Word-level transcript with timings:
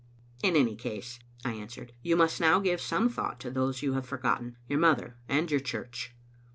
"In 0.43 0.55
any 0.55 0.75
case," 0.75 1.19
I 1.45 1.53
answered, 1.53 1.93
"you 2.01 2.15
must 2.15 2.41
now 2.41 2.59
give 2.59 2.81
some 2.81 3.07
thought 3.07 3.39
to 3.41 3.51
those 3.51 3.83
you 3.83 3.93
have 3.93 4.07
forgotten, 4.07 4.57
your 4.67 4.79
mother 4.79 5.15
and 5.29 5.51
your 5.51 5.59
church. 5.59 6.15